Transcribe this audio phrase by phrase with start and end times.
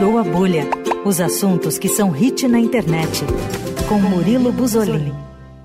[0.00, 0.64] Furou a Bolha.
[1.04, 3.22] Os assuntos que são hit na internet.
[3.86, 5.12] Com Murilo Buzolin.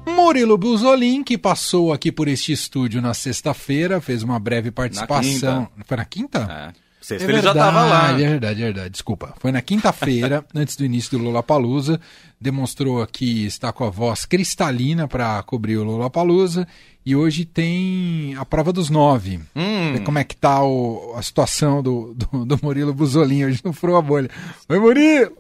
[0.06, 5.70] Murilo Buzolin, que passou aqui por este estúdio na sexta-feira, fez uma breve participação.
[5.78, 6.74] Na Foi na quinta?
[6.76, 6.85] É.
[7.06, 8.12] Sexta É ele já verdade, tava lá.
[8.12, 8.90] É verdade, é verdade.
[8.90, 9.34] Desculpa.
[9.40, 12.00] Foi na quinta-feira, antes do início do Lollapalooza.
[12.42, 16.68] Demonstrou aqui está com a voz cristalina para cobrir o Lollapalooza.
[17.06, 19.40] E hoje tem a prova dos nove.
[19.56, 20.04] Hum.
[20.04, 23.98] Como é que tá o- a situação do, do, do Murilo Buzolin hoje no Furou
[23.98, 24.30] a Bolha.
[24.68, 25.32] Oi, Murilo!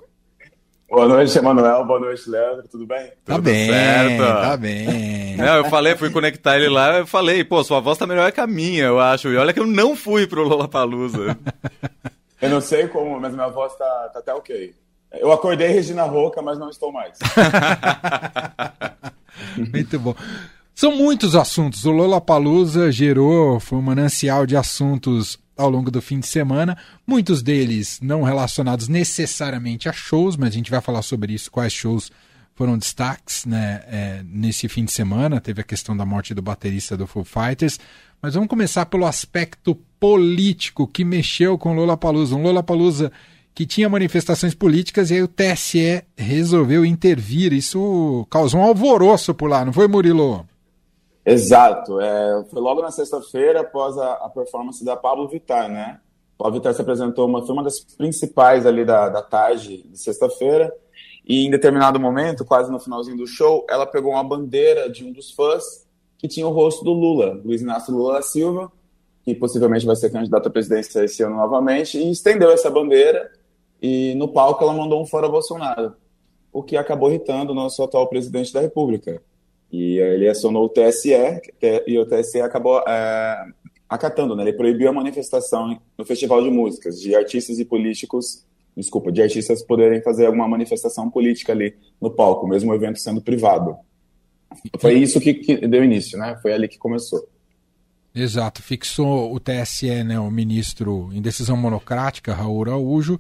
[0.95, 1.83] Boa noite, Emanuel.
[1.83, 2.65] Boa noite, Leandro.
[2.69, 3.07] Tudo bem?
[3.25, 4.23] Tá Tudo bem, certo.
[4.23, 5.35] tá bem.
[5.35, 8.39] Não, eu falei, fui conectar ele lá, eu falei, pô, sua voz tá melhor que
[8.39, 9.27] a minha, eu acho.
[9.27, 11.37] E olha que eu não fui pro Lollapalooza.
[12.41, 14.75] Eu não sei como, mas minha voz tá, tá até ok.
[15.13, 17.17] Eu acordei Regina Roca, mas não estou mais.
[19.73, 20.13] Muito bom.
[20.75, 21.85] São muitos assuntos.
[21.85, 26.77] O Lollapalooza gerou, foi um manancial de assuntos ao longo do fim de semana.
[27.05, 31.73] Muitos deles não relacionados necessariamente a shows, mas a gente vai falar sobre isso, quais
[31.73, 32.11] shows
[32.55, 35.41] foram destaques né, é, nesse fim de semana.
[35.41, 37.79] Teve a questão da morte do baterista do Foo Fighters.
[38.21, 42.35] Mas vamos começar pelo aspecto político que mexeu com o Lollapalooza.
[42.35, 43.11] Um Lollapalooza
[43.53, 47.53] que tinha manifestações políticas e aí o TSE resolveu intervir.
[47.53, 50.45] Isso causou um alvoroço por lá, não foi, Murilo?
[51.25, 51.99] Exato.
[51.99, 55.99] É, foi logo na sexta-feira, após a, a performance da Pablo Vittar, né?
[56.37, 60.71] Pablo Vittar se apresentou, uma, foi uma das principais ali da, da tarde de sexta-feira.
[61.27, 65.11] E em determinado momento, quase no finalzinho do show, ela pegou uma bandeira de um
[65.11, 65.85] dos fãs
[66.19, 68.71] que tinha o rosto do Lula, Luiz Inácio Lula da Silva,
[69.23, 73.31] que possivelmente vai ser candidato à presidência esse ano novamente, e estendeu essa bandeira.
[73.81, 75.93] E no palco ela mandou um fora Bolsonaro,
[76.53, 79.21] o que acabou irritando o nosso atual presidente da República.
[79.75, 81.11] E ele acionou o TSE
[81.85, 83.45] e o TSE acabou é,
[83.89, 84.43] acatando, né?
[84.43, 88.45] Ele proibiu a manifestação no Festival de Músicas de artistas e políticos,
[88.75, 93.21] desculpa, de artistas poderem fazer alguma manifestação política ali no palco, mesmo o evento sendo
[93.21, 93.75] privado.
[94.79, 96.39] Foi isso que, que deu início, né?
[96.41, 97.27] Foi ali que começou.
[98.13, 103.19] Exato, fixou o TSE, né, o ministro em decisão monocrática, Raul Araújo,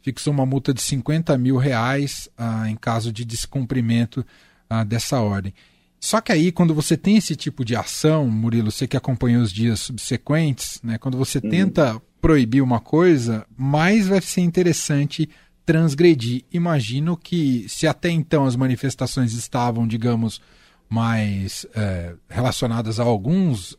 [0.00, 4.24] fixou uma multa de 50 mil reais ah, em caso de descumprimento
[4.70, 5.52] ah, dessa ordem.
[6.00, 9.52] Só que aí, quando você tem esse tipo de ação, Murilo, você que acompanhou os
[9.52, 15.28] dias subsequentes, né, quando você tenta proibir uma coisa, mais vai ser interessante
[15.66, 16.44] transgredir.
[16.52, 20.40] Imagino que se até então as manifestações estavam, digamos,
[20.88, 23.76] mais é, relacionadas a alguns,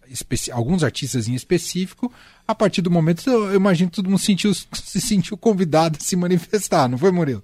[0.51, 2.11] alguns artistas em específico,
[2.47, 6.15] a partir do momento, eu imagino que todo mundo sentiu, se sentiu convidado a se
[6.15, 7.43] manifestar, não foi, Murilo?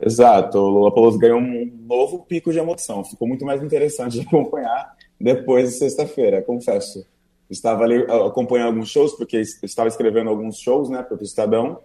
[0.00, 3.02] Exato, o Lula ganhou um novo pico de emoção.
[3.04, 7.04] Ficou muito mais interessante de acompanhar depois de sexta-feira, confesso.
[7.48, 11.22] Estava ali ah, acompanhando alguns shows, porque es- estava escrevendo alguns shows, né, para o
[11.22, 11.78] Estadão.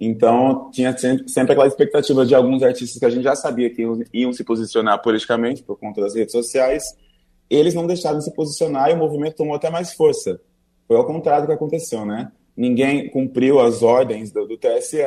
[0.00, 3.82] Então, tinha sempre, sempre aquela expectativa de alguns artistas que a gente já sabia que
[3.82, 6.84] iam, iam se posicionar politicamente por conta das redes sociais.
[7.50, 10.40] Eles não deixaram de se posicionar e o movimento tomou até mais força.
[10.86, 12.30] Foi ao contrário do que aconteceu, né?
[12.56, 14.98] Ninguém cumpriu as ordens do, do TSE,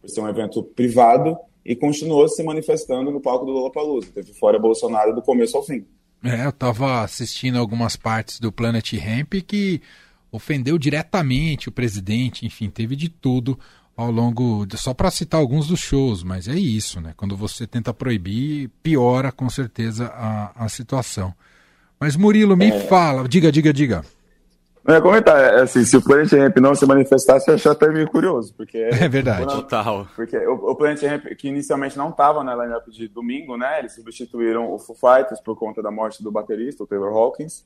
[0.00, 4.08] por ser um evento privado, e continuou se manifestando no palco do Lollapalooza.
[4.14, 5.84] Teve fora Bolsonaro do começo ao fim.
[6.22, 9.82] É, eu estava assistindo algumas partes do Planet Ramp que
[10.30, 13.58] ofendeu diretamente o presidente, enfim, teve de tudo
[13.96, 17.14] ao longo, de, só para citar alguns dos shows, mas é isso, né?
[17.16, 21.34] Quando você tenta proibir, piora com certeza a, a situação.
[21.98, 24.04] Mas Murilo, me fala, diga, diga, diga.
[24.86, 27.88] Não ia comentar, é, assim, se o Planet Ramp não se manifestasse, eu achei até
[27.88, 28.78] meio curioso, porque...
[29.00, 29.44] É verdade.
[29.44, 30.06] quando- Total.
[30.14, 33.80] Porque o, o Planet Ramp, que inicialmente não estava na lineup de domingo, né?
[33.80, 37.64] Eles substituíram o Foo Fighters por conta da morte do baterista, o Taylor Hawkins.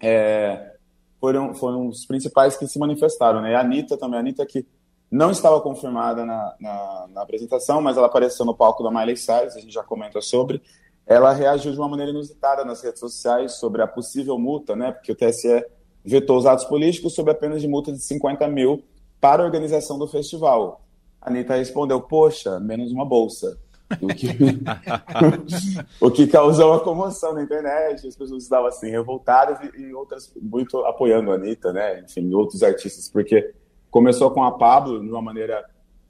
[0.00, 0.72] É,
[1.20, 3.52] foram, foram os principais que se manifestaram, né?
[3.52, 4.66] E a Anitta também, a Anitta que
[5.10, 9.54] não estava confirmada na, na, na apresentação, mas ela apareceu no palco da Miley Cyrus,
[9.56, 10.60] a gente já comenta sobre.
[11.06, 14.90] Ela reagiu de uma maneira inusitada nas redes sociais sobre a possível multa, né?
[14.92, 15.64] Porque o TSE
[16.04, 18.82] vetou os atos políticos sob a pena de multa de 50 mil
[19.20, 20.82] para a organização do festival.
[21.20, 23.58] A Anitta respondeu, poxa, menos uma bolsa.
[24.00, 24.28] O que,
[26.00, 30.32] o que causou uma comoção na internet, as pessoas estavam assim, revoltadas e, e outras
[30.40, 32.00] muito apoiando a Anitta, né?
[32.00, 33.54] Enfim, outros artistas, porque
[33.90, 35.64] começou com a Pablo de uma maneira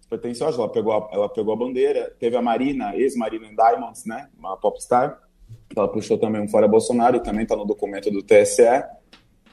[0.09, 4.29] pretensiosa, ela pegou a, ela pegou a bandeira, teve a Marina, ex-Marina em Diamonds, né?
[4.39, 5.21] Uma popstar,
[5.77, 8.63] ela puxou também um fora Bolsonaro, e também está no documento do TSE,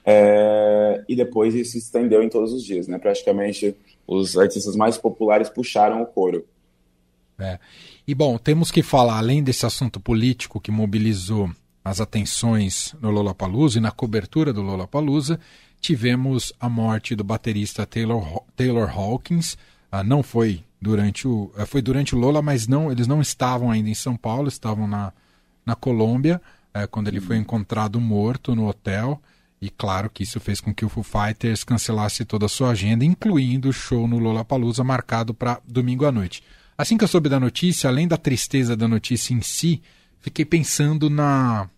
[0.06, 2.98] é, e depois isso se estendeu em todos os dias, né?
[2.98, 3.76] Praticamente
[4.08, 6.46] os artistas mais populares puxaram o coro.
[7.40, 7.60] É.
[8.08, 11.50] E bom, temos que falar, além desse assunto político que mobilizou
[11.84, 15.40] as atenções no Lollapalooza e na cobertura do Lollapalooza,
[15.80, 19.58] tivemos a morte do baterista Taylor, Taylor Hawkins.
[19.92, 21.52] Ah, não foi durante o.
[21.58, 24.88] Eh, foi durante o Lola, mas não, eles não estavam ainda em São Paulo, estavam
[24.88, 25.12] na,
[25.66, 26.42] na Colômbia,
[26.74, 29.22] é, quando ele foi encontrado morto no hotel.
[29.62, 33.06] E claro que isso fez com que o Foo Fighters cancelasse toda a sua agenda,
[33.06, 36.44] incluindo o show no Lollapalooza marcado para domingo à noite.
[36.76, 39.80] Assim que eu soube da notícia, além da tristeza da notícia em si,
[40.20, 41.70] fiquei pensando na,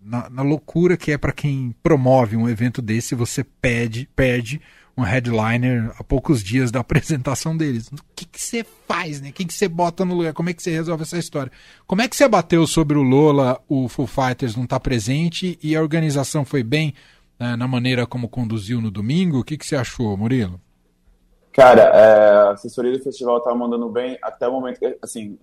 [0.00, 4.60] na, na loucura que é para quem promove um evento desse, você pede, perde
[4.96, 7.88] um headliner a poucos dias da apresentação deles.
[7.88, 9.30] O que, você faz, né?
[9.30, 10.32] O que, você bota no lugar?
[10.32, 11.50] Como é que você resolve essa história?
[11.88, 15.74] Como é que você bateu sobre o Lola, o Foo Fighters não tá presente e
[15.74, 16.94] a organização foi bem
[17.42, 19.40] né, na maneira como conduziu no domingo?
[19.40, 20.60] O que, que você achou, Murilo?
[21.52, 25.36] Cara, é, a assessoria do festival tá mandando bem até o momento que, assim,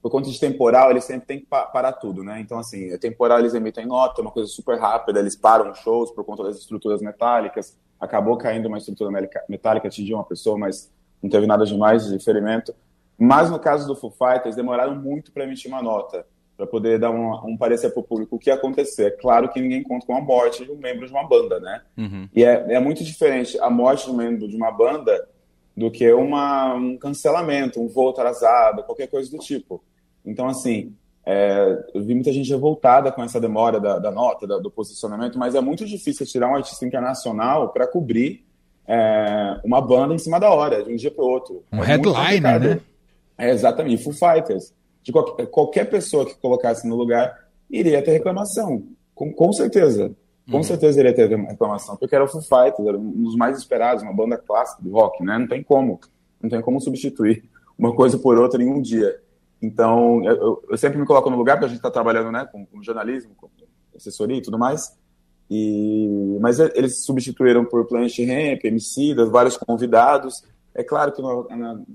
[0.00, 2.40] por conta de temporal, eles sempre têm que parar tudo, né?
[2.40, 6.24] Então, assim, é temporal eles emitem nota, uma coisa super rápida, eles param shows por
[6.24, 7.76] conta das estruturas metálicas.
[8.00, 9.10] Acabou caindo uma estrutura
[9.46, 10.90] metálica, atingiu uma pessoa, mas
[11.22, 12.74] não teve nada demais de ferimento.
[13.18, 16.26] Mas no caso do Foo Fighters, demoraram muito para emitir uma nota,
[16.56, 19.06] para poder dar um, um parecer para o público o que ia acontecer.
[19.06, 21.82] É claro que ninguém conta com a morte de um membro de uma banda, né?
[21.96, 22.28] Uhum.
[22.34, 25.28] E é, é muito diferente a morte de um membro de uma banda
[25.76, 29.82] do que uma, um cancelamento, um voo atrasado, qualquer coisa do tipo.
[30.24, 30.94] Então, assim,
[31.24, 35.38] é, eu vi muita gente revoltada com essa demora da, da nota, da, do posicionamento,
[35.38, 38.44] mas é muito difícil tirar um artista internacional para cobrir
[38.86, 41.64] é, uma banda em cima da hora, de um dia para o outro.
[41.72, 42.80] Um é headliner, né?
[43.38, 44.72] É, exatamente, Foo Fighters.
[45.02, 48.84] De qualquer, qualquer, pessoa que colocasse no lugar iria ter reclamação,
[49.14, 50.14] com, com certeza.
[50.50, 50.62] Com uhum.
[50.62, 54.12] certeza iria ter reclamação, porque era o Foo Fighters, era um dos mais esperados, uma
[54.12, 55.38] banda clássica de rock, né?
[55.38, 56.00] Não tem como,
[56.40, 57.44] não tem como substituir
[57.78, 59.20] uma coisa por outra em um dia.
[59.62, 62.66] Então, eu, eu, sempre me coloco no lugar, porque a gente está trabalhando né, com,
[62.66, 63.48] com, jornalismo, com
[63.94, 64.98] assessoria e tudo mais.
[65.48, 70.42] E, mas eles substituíram por Planet Ramp, Emicidas, vários convidados.
[70.74, 71.46] É claro que não,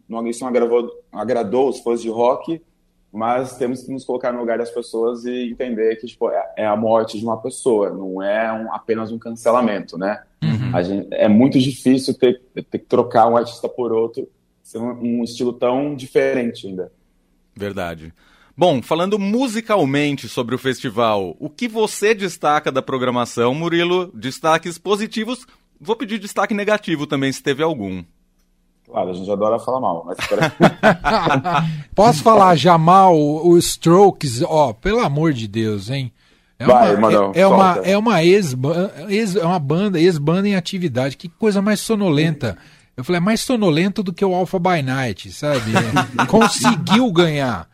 [0.08, 2.62] não, não agravou, agradou os fãs de rock,
[3.12, 6.66] mas temos que nos colocar no lugar das pessoas e entender que tipo, é, é
[6.66, 10.22] a morte de uma pessoa, não é um, apenas um cancelamento, né?
[10.44, 10.84] Uhum.
[10.84, 14.28] Gente, é muito difícil ter, ter que trocar um artista por outro,
[14.62, 16.92] ser um, um estilo tão diferente ainda.
[17.56, 18.14] Verdade.
[18.56, 24.12] Bom, falando musicalmente sobre o festival, o que você destaca da programação, Murilo?
[24.14, 25.46] Destaques positivos.
[25.80, 28.04] Vou pedir destaque negativo também, se teve algum.
[28.90, 30.18] Claro, a gente adora falar mal, mas
[31.94, 34.42] Posso falar já mal o Strokes?
[34.42, 36.12] Ó, oh, pelo amor de Deus, hein?
[36.58, 38.56] É Vai, uma, Manão, é, é uma, é uma ex,
[39.10, 41.18] ex é uma banda, ex-banda em atividade.
[41.18, 42.58] Que coisa mais sonolenta.
[42.96, 45.72] Eu falei, é mais sonolento do que o Alpha by Night, sabe?
[46.28, 47.70] Conseguiu ganhar.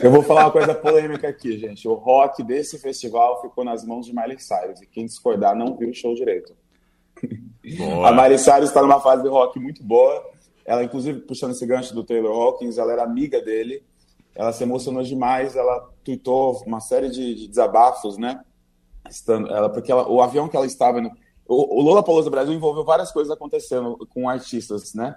[0.00, 1.88] Eu vou falar uma coisa polêmica aqui, gente.
[1.88, 4.82] O rock desse festival ficou nas mãos de Miley Cyrus.
[4.82, 6.52] E quem discordar não viu o show direito.
[7.78, 8.08] Boa.
[8.08, 10.22] A Miley Cyrus está numa fase de rock muito boa.
[10.68, 13.82] Ela, inclusive, puxando esse gancho do Taylor Hawkins, ela era amiga dele.
[14.34, 15.56] Ela se emocionou demais.
[15.56, 18.44] Ela tweetou uma série de, de desabafos, né?
[19.08, 21.00] Estando, ela, porque ela, o avião que ela estava
[21.48, 25.16] o, o Lola Palusa Brasil envolveu várias coisas acontecendo com artistas, né?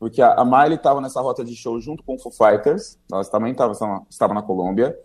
[0.00, 3.24] Porque a, a Miley estava nessa rota de show junto com o Foo Fighters, ela
[3.26, 3.72] também tava,
[4.10, 4.98] estava na Colômbia,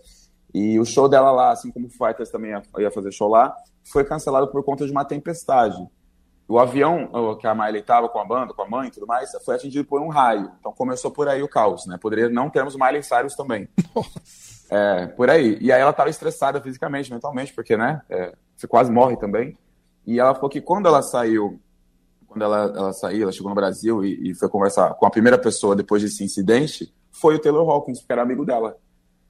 [0.52, 3.56] e o show dela lá, assim como o Fighters também ia, ia fazer show lá,
[3.84, 5.78] foi cancelado por conta de uma tempestade.
[6.47, 7.09] O avião
[7.39, 9.86] que a Miley estava com a banda, com a mãe e tudo mais, foi atingido
[9.86, 10.51] por um raio.
[10.59, 11.97] Então começou por aí o caos, né?
[12.00, 13.68] Poderia não termos Miley Cyrus também.
[14.70, 15.58] É, por aí.
[15.62, 18.01] E aí ela estava estressada fisicamente, mentalmente, porque, né?
[18.10, 19.55] É, você quase morre também.
[20.05, 21.60] E ela falou que quando ela saiu,
[22.27, 25.38] quando ela, ela saiu, ela chegou no Brasil e, e foi conversar com a primeira
[25.38, 28.77] pessoa depois desse incidente, foi o Taylor Hawkins, que era amigo dela.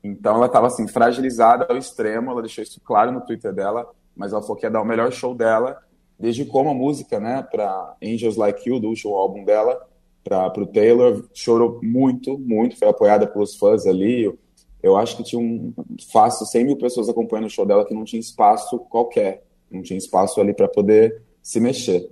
[0.04, 4.32] Então ela estava assim, fragilizada ao extremo, ela deixou isso claro no Twitter dela, mas
[4.32, 5.82] ela falou que ia dar o melhor show dela,
[6.20, 9.88] desde como a música, né, para Angels Like You, do último álbum dela,
[10.24, 14.24] para o Taylor, chorou muito, muito, foi apoiada pelos fãs ali.
[14.24, 14.40] Eu,
[14.82, 15.74] eu acho que tinha um
[16.12, 19.46] fácil 100 mil pessoas acompanhando o show dela que não tinha espaço qualquer
[19.76, 22.10] não tinha espaço ali para poder se mexer.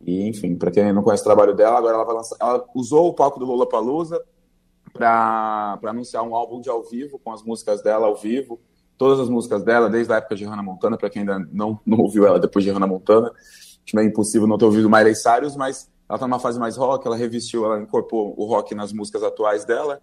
[0.00, 2.36] E, enfim, para quem não conhece o trabalho dela, agora ela vai lançar.
[2.40, 4.22] Ela usou o palco do Lula Palusa
[4.92, 8.60] para anunciar um álbum de ao vivo, com as músicas dela ao vivo.
[9.00, 12.00] Todas as músicas dela, desde a época de Hannah Montana, para quem ainda não, não
[12.00, 13.32] ouviu ela depois de Hannah Montana.
[13.82, 17.06] Acho meio impossível não ter ouvido Miley Cyrus, mas ela está numa fase mais rock,
[17.06, 20.02] ela revestiu, ela incorporou o rock nas músicas atuais dela.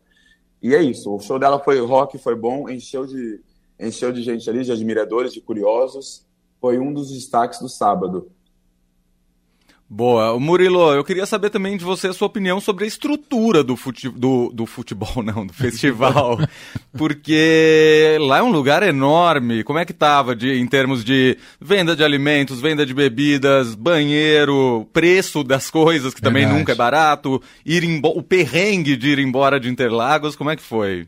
[0.63, 3.39] E é isso, o show dela foi rock, foi bom, encheu de,
[3.79, 6.25] encheu de gente ali, de admiradores, de curiosos
[6.59, 8.31] foi um dos destaques do sábado.
[9.89, 10.37] Boa.
[10.37, 14.09] Murilo, eu queria saber também de você a sua opinião sobre a estrutura do, fute...
[14.09, 16.37] do, do futebol, não, do festival.
[16.97, 19.63] Porque lá é um lugar enorme.
[19.63, 24.85] Como é que tava de, em termos de venda de alimentos, venda de bebidas, banheiro,
[24.91, 26.59] preço das coisas, que também Verdade.
[26.59, 31.07] nunca é barato, ir o perrengue de ir embora de Interlagos, como é que foi?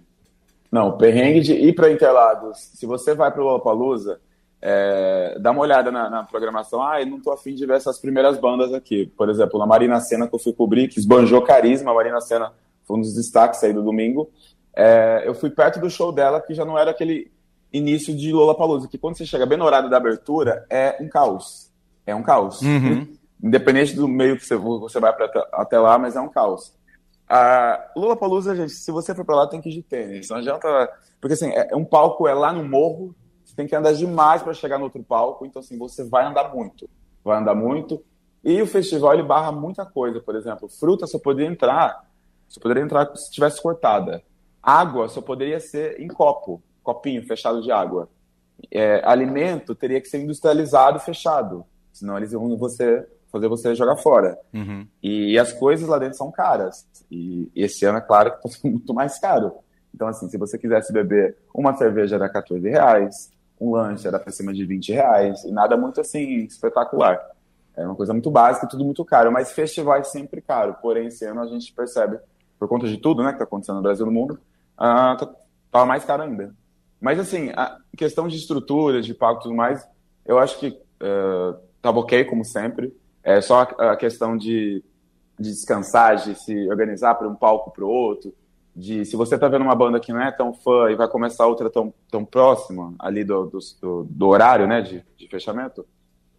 [0.72, 2.58] Não, o perrengue de ir para Interlagos.
[2.76, 4.22] Se você vai para o Lollapalooza,
[4.62, 6.84] é, dá uma olhada na, na, programação.
[6.84, 9.06] Ah, eu não tô afim de ver essas primeiras bandas aqui.
[9.18, 12.52] Por exemplo, na Marina Senna que eu fui cobrir, que esbanjou carisma, a Marina Senna
[12.84, 14.30] foi um dos destaques aí do domingo.
[14.76, 17.32] É, eu fui perto do show dela, que já não era aquele
[17.72, 21.72] início de Lollapalooza, que quando você chega bem no horário da abertura, é um caos.
[22.06, 22.62] É um caos.
[22.62, 23.08] Uhum.
[23.42, 26.74] Independente do meio que você, você vai pra, até lá, mas é um caos.
[27.30, 30.30] A Lollapalooza, gente, se você for para lá, tem que ir de tênis.
[30.30, 30.90] Não adianta...
[31.22, 33.14] Porque, assim, é, é um palco é lá no morro,
[33.56, 36.90] tem que andar demais para chegar no outro palco, então assim, você vai andar muito.
[37.24, 38.04] Vai andar muito.
[38.44, 42.06] E o festival ele barra muita coisa, por exemplo, fruta só poderia entrar,
[42.48, 44.24] só poderia entrar se tivesse cortada.
[44.62, 48.10] Água só poderia ser em copo, copinho fechado de água.
[48.72, 54.38] É, alimento teria que ser industrializado fechado, senão eles iam você fazer você jogar fora.
[54.54, 54.88] Uhum.
[55.02, 56.88] E, as coisas lá dentro são caras.
[57.10, 59.54] E, e esse ano é claro que está muito mais caro.
[59.94, 64.32] Então, assim, se você quisesse beber uma cerveja era 14 reais, um lanche era para
[64.32, 67.20] cima de 20 reais, e nada muito assim espetacular.
[67.76, 70.76] É uma coisa muito básica tudo muito caro, mas festival é sempre caro.
[70.82, 72.20] Porém, esse ano a gente percebe,
[72.58, 75.30] por conta de tudo né, que está acontecendo no Brasil e no mundo, uh, tá,
[75.72, 76.54] tá mais caro ainda.
[77.00, 79.88] Mas assim, a questão de estrutura, de pago e tudo mais,
[80.26, 82.94] eu acho que uh, tava ok, como sempre.
[83.24, 84.84] É só a, a questão de,
[85.40, 88.34] de descansar, de se organizar para um palco para o outro,
[88.76, 91.46] de se você está vendo uma banda que não é tão fã e vai começar
[91.48, 95.86] outra tão, tão próxima ali do, do, do horário né, de, de, fechamento,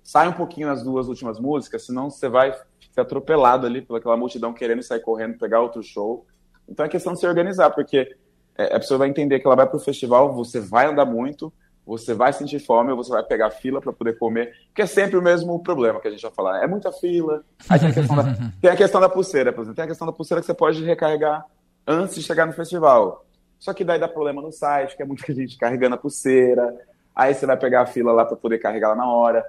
[0.03, 2.55] sai um pouquinho nas duas últimas músicas, senão você vai
[2.93, 6.27] ser atropelado ali pelaquela multidão querendo sair correndo, pegar outro show.
[6.69, 8.17] Então é questão de se organizar, porque
[8.57, 11.53] é, a pessoa vai entender que ela vai para o festival, você vai andar muito,
[11.87, 15.23] você vai sentir fome, você vai pegar fila para poder comer, que é sempre o
[15.23, 16.63] mesmo problema que a gente vai falar.
[16.63, 17.45] É muita fila.
[17.69, 18.23] Aí tem a questão da,
[18.61, 19.77] tem a questão da pulseira, por exemplo.
[19.77, 21.45] Tem a questão da pulseira que você pode recarregar
[21.87, 23.25] antes de chegar no festival.
[23.59, 26.75] Só que daí dá problema no site, que é muita gente carregando a pulseira.
[27.15, 29.45] Aí você vai pegar a fila lá para poder carregar lá na hora.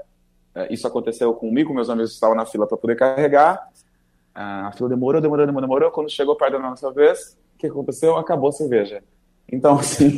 [0.54, 3.70] É, isso aconteceu comigo, meus amigos estavam na fila para poder carregar.
[4.36, 5.92] Ah, a fila demorou, demorou, demorou, demorou.
[5.92, 8.18] Quando chegou perto da nossa vez, o que aconteceu?
[8.18, 9.04] Acabou a cerveja.
[9.51, 10.17] Então, assim,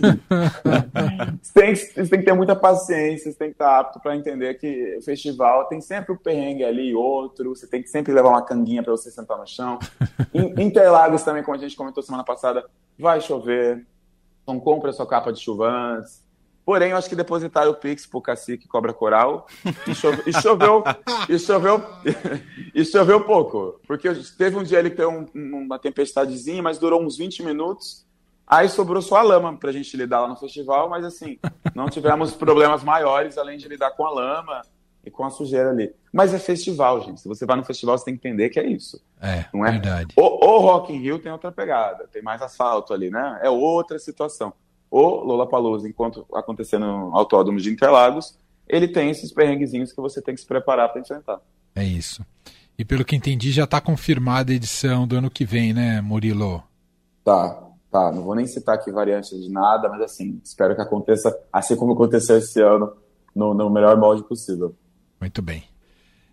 [1.42, 4.54] você, tem, você tem que ter muita paciência, você tem que estar apto para entender
[4.56, 8.30] que o festival tem sempre um perrengue ali e outro, você tem que sempre levar
[8.30, 9.80] uma canguinha para você sentar no chão.
[10.58, 12.64] Interlagos também, como a gente comentou semana passada,
[12.98, 13.84] vai chover,
[14.44, 16.22] então compre a sua capa de chuva antes.
[16.64, 19.48] Porém, eu acho que depositaram o Pix pro cacique Cobra Coral
[19.86, 20.84] e, chove, e choveu,
[21.28, 21.84] e choveu,
[22.74, 23.82] e choveu pouco.
[23.86, 28.06] Porque teve um dia ali que teve um, uma tempestadezinha, mas durou uns 20 minutos
[28.54, 31.40] Aí sobrou só a lama para a gente lidar lá no festival, mas assim,
[31.74, 34.62] não tivemos problemas maiores além de lidar com a lama
[35.04, 35.92] e com a sujeira ali.
[36.14, 37.20] Mas é festival, gente.
[37.20, 39.02] Se você vai no festival, você tem que entender que é isso.
[39.20, 39.72] É, não é?
[39.72, 40.14] verdade.
[40.16, 43.40] O, o Rock in Rio tem outra pegada, tem mais asfalto ali, né?
[43.42, 44.54] É outra situação.
[44.92, 50.36] O Lollapalooza, enquanto acontecer no Autódromo de Interlagos, ele tem esses perrenguezinhos que você tem
[50.36, 51.42] que se preparar para enfrentar.
[51.76, 52.24] É isso.
[52.78, 56.64] E pelo que entendi, já está confirmada a edição do ano que vem, né, Murilo?
[57.24, 57.63] Tá,
[57.94, 61.76] Tá, não vou nem citar aqui variantes de nada, mas assim, espero que aconteça assim
[61.76, 62.92] como aconteceu esse ano,
[63.36, 64.74] no, no melhor molde possível.
[65.22, 65.64] Muito bem.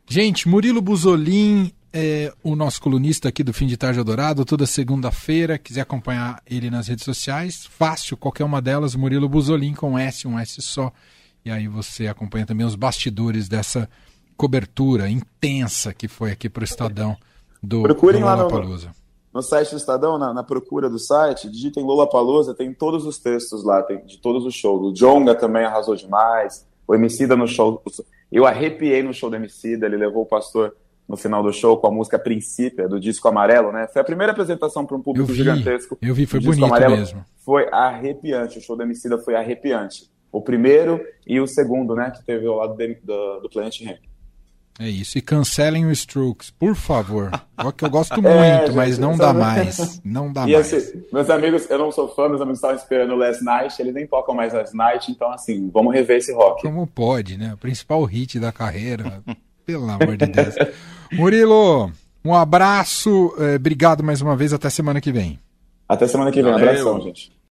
[0.09, 5.59] Gente, Murilo Buzolin é o nosso colunista aqui do Fim de Tarde Dourado, toda segunda-feira.
[5.59, 10.39] Quiser acompanhar ele nas redes sociais, fácil, qualquer uma delas, Murilo Buzolin com S, um
[10.39, 10.91] S só.
[11.45, 13.87] E aí você acompanha também os bastidores dessa
[14.35, 17.19] cobertura intensa que foi aqui para o Estadão
[17.63, 18.49] do, Procurem do lá no,
[19.33, 23.19] no site do Estadão, na, na, procura do site, digitem Lula Palusa, tem todos os
[23.19, 24.91] textos lá, tem de todos os shows.
[24.91, 27.83] O Jonga também arrasou demais, o Emicida no show.
[28.31, 30.75] Eu arrepiei no show do Emicida, ele levou o pastor
[31.09, 33.89] no final do show com a música Princípio, do disco amarelo, né?
[33.93, 35.99] Foi a primeira apresentação para um público eu vi, gigantesco.
[36.01, 36.97] Eu vi, foi bonito amarelo.
[36.97, 37.25] mesmo.
[37.45, 40.11] Foi arrepiante, o show do Emicida foi arrepiante.
[40.33, 43.81] O primeiro e o segundo, né, que teve ao lado de, do, do Planet.
[44.79, 45.19] É isso.
[45.19, 47.31] E cancelem o Strokes, por favor.
[47.77, 50.01] que eu gosto é, muito, é, mas não dá mais.
[50.05, 50.73] Não dá e mais.
[50.73, 53.95] Assim, meus amigos, eu não sou fã, meus amigos estavam esperando o Last Night, eles
[53.95, 56.63] nem tocam mais Last Night, então assim, vamos rever esse rock.
[56.63, 57.53] Como pode, né?
[57.55, 59.23] O principal hit da carreira.
[59.67, 60.55] Pelo amor de Deus.
[61.13, 61.93] Murilo,
[62.25, 65.39] um abraço, eh, obrigado mais uma vez, até semana que vem.
[65.89, 67.31] Até semana que vem, um abração, gente.